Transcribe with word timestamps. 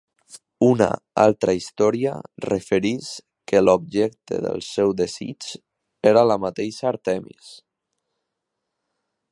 Una 0.67 0.85
altra 1.23 1.53
història 1.57 2.13
refereix 2.45 3.11
que 3.51 3.61
l'objecte 3.65 4.41
del 4.47 4.65
seu 4.69 4.95
desig 5.03 5.51
era 6.13 6.25
la 6.33 6.39
mateixa 6.47 6.89
Àrtemis. 6.95 7.53